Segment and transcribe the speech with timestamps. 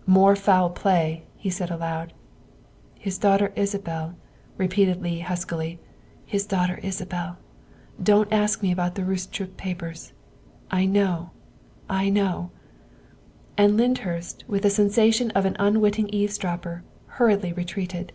[0.18, 2.12] "More foul play," he said aloud.
[3.06, 4.16] ''His daughter Isabel,
[4.58, 5.78] ''repeated Leigh huskily,
[6.34, 7.38] ''his daughter Isabel.
[8.02, 10.12] Don't ask me about the Roostchook papers.
[10.68, 11.30] I know
[11.88, 12.50] I know."
[13.56, 18.12] And Lyndhurst, with the sensation of an unwitting eavesdropper, hurriedly retreated.